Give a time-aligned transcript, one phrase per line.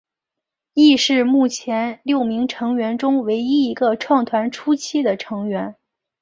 [0.73, 5.75] 亦是目前六名成员中唯一一个创团初期的成员。